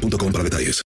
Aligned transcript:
boostmobile.com 0.00 0.32
para 0.32 0.44
detalles. 0.44 0.82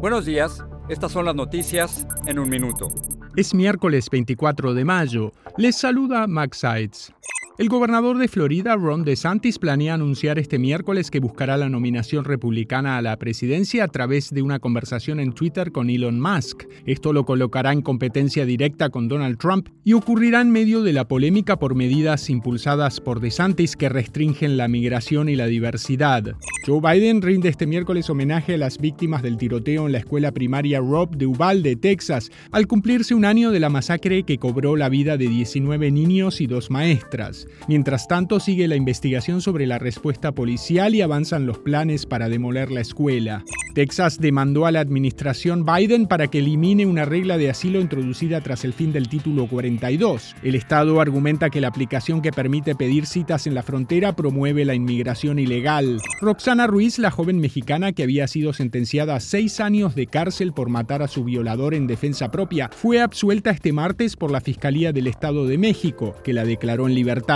Buenos 0.00 0.24
días, 0.24 0.62
estas 0.88 1.12
son 1.12 1.24
las 1.24 1.34
noticias 1.34 2.06
en 2.26 2.38
un 2.38 2.48
minuto. 2.48 2.88
Es 3.36 3.54
miércoles 3.54 4.08
24 4.10 4.74
de 4.74 4.84
mayo. 4.84 5.32
Les 5.56 5.76
saluda 5.76 6.26
Max 6.26 6.58
Sides. 6.58 7.12
El 7.58 7.70
gobernador 7.70 8.18
de 8.18 8.28
Florida, 8.28 8.76
Ron 8.76 9.02
DeSantis, 9.02 9.58
planea 9.58 9.94
anunciar 9.94 10.38
este 10.38 10.58
miércoles 10.58 11.10
que 11.10 11.20
buscará 11.20 11.56
la 11.56 11.70
nominación 11.70 12.26
republicana 12.26 12.98
a 12.98 13.02
la 13.02 13.16
presidencia 13.16 13.84
a 13.84 13.88
través 13.88 14.28
de 14.28 14.42
una 14.42 14.58
conversación 14.58 15.20
en 15.20 15.32
Twitter 15.32 15.72
con 15.72 15.88
Elon 15.88 16.20
Musk. 16.20 16.64
Esto 16.84 17.14
lo 17.14 17.24
colocará 17.24 17.72
en 17.72 17.80
competencia 17.80 18.44
directa 18.44 18.90
con 18.90 19.08
Donald 19.08 19.38
Trump 19.38 19.70
y 19.84 19.94
ocurrirá 19.94 20.42
en 20.42 20.50
medio 20.50 20.82
de 20.82 20.92
la 20.92 21.08
polémica 21.08 21.58
por 21.58 21.74
medidas 21.74 22.28
impulsadas 22.28 23.00
por 23.00 23.20
DeSantis 23.20 23.74
que 23.74 23.88
restringen 23.88 24.58
la 24.58 24.68
migración 24.68 25.30
y 25.30 25.34
la 25.36 25.46
diversidad. 25.46 26.36
Joe 26.66 26.80
Biden 26.82 27.22
rinde 27.22 27.48
este 27.48 27.66
miércoles 27.66 28.10
homenaje 28.10 28.54
a 28.54 28.58
las 28.58 28.76
víctimas 28.76 29.22
del 29.22 29.38
tiroteo 29.38 29.86
en 29.86 29.92
la 29.92 29.98
escuela 29.98 30.32
primaria 30.32 30.80
Rob 30.80 31.16
de 31.16 31.24
Uvalde, 31.24 31.76
Texas, 31.76 32.30
al 32.50 32.66
cumplirse 32.66 33.14
un 33.14 33.24
año 33.24 33.50
de 33.50 33.60
la 33.60 33.70
masacre 33.70 34.24
que 34.24 34.36
cobró 34.36 34.76
la 34.76 34.90
vida 34.90 35.16
de 35.16 35.28
19 35.28 35.90
niños 35.90 36.42
y 36.42 36.46
dos 36.46 36.70
maestras. 36.70 37.45
Mientras 37.68 38.08
tanto, 38.08 38.40
sigue 38.40 38.68
la 38.68 38.76
investigación 38.76 39.40
sobre 39.40 39.66
la 39.66 39.78
respuesta 39.78 40.32
policial 40.32 40.94
y 40.94 41.02
avanzan 41.02 41.46
los 41.46 41.58
planes 41.58 42.06
para 42.06 42.28
demoler 42.28 42.70
la 42.70 42.80
escuela. 42.80 43.44
Texas 43.76 44.18
demandó 44.18 44.64
a 44.64 44.72
la 44.72 44.80
administración 44.80 45.66
Biden 45.66 46.06
para 46.06 46.28
que 46.28 46.38
elimine 46.38 46.86
una 46.86 47.04
regla 47.04 47.36
de 47.36 47.50
asilo 47.50 47.78
introducida 47.78 48.40
tras 48.40 48.64
el 48.64 48.72
fin 48.72 48.90
del 48.90 49.10
título 49.10 49.46
42. 49.48 50.34
El 50.42 50.54
Estado 50.54 50.98
argumenta 50.98 51.50
que 51.50 51.60
la 51.60 51.68
aplicación 51.68 52.22
que 52.22 52.32
permite 52.32 52.74
pedir 52.74 53.04
citas 53.04 53.46
en 53.46 53.54
la 53.54 53.62
frontera 53.62 54.16
promueve 54.16 54.64
la 54.64 54.74
inmigración 54.74 55.38
ilegal. 55.38 56.00
Roxana 56.22 56.66
Ruiz, 56.66 56.98
la 56.98 57.10
joven 57.10 57.38
mexicana 57.38 57.92
que 57.92 58.02
había 58.02 58.26
sido 58.28 58.54
sentenciada 58.54 59.14
a 59.14 59.20
seis 59.20 59.60
años 59.60 59.94
de 59.94 60.06
cárcel 60.06 60.54
por 60.54 60.70
matar 60.70 61.02
a 61.02 61.08
su 61.08 61.24
violador 61.24 61.74
en 61.74 61.86
defensa 61.86 62.30
propia, 62.30 62.70
fue 62.72 63.02
absuelta 63.02 63.50
este 63.50 63.74
martes 63.74 64.16
por 64.16 64.30
la 64.30 64.40
Fiscalía 64.40 64.94
del 64.94 65.06
Estado 65.06 65.46
de 65.46 65.58
México, 65.58 66.16
que 66.24 66.32
la 66.32 66.46
declaró 66.46 66.88
en 66.88 66.94
libertad. 66.94 67.35